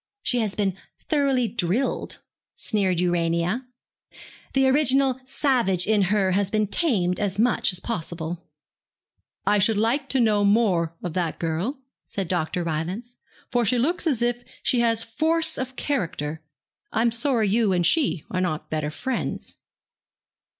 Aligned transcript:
'She 0.23 0.39
has 0.39 0.55
been 0.55 0.75
thoroughly 0.99 1.47
drilled,' 1.47 2.17
sneered 2.57 2.99
Urania. 2.99 3.67
'The 4.53 4.67
original 4.67 5.19
savage 5.25 5.85
in 5.85 6.01
her 6.05 6.31
has 6.31 6.49
been 6.49 6.65
tamed 6.65 7.19
as 7.19 7.37
much 7.37 7.71
as 7.71 7.79
possible.' 7.79 8.41
'I 9.45 9.59
should 9.59 9.77
like 9.77 10.09
to 10.09 10.19
know 10.19 10.43
more 10.43 10.95
of 11.03 11.13
that 11.13 11.37
girl,' 11.37 11.77
said 12.07 12.27
Dr. 12.27 12.63
Rylance, 12.63 13.17
'for 13.51 13.63
she 13.63 13.77
looks 13.77 14.07
as 14.07 14.23
if 14.23 14.43
she 14.63 14.79
has 14.79 15.03
force 15.03 15.55
of 15.59 15.75
character. 15.75 16.41
I'm 16.91 17.11
sorry 17.11 17.47
you 17.49 17.71
and 17.71 17.85
she 17.85 18.23
are 18.31 18.41
not 18.41 18.71
better 18.71 18.89
friends.' 18.89 19.57